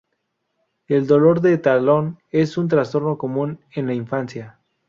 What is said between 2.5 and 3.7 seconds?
un trastorno común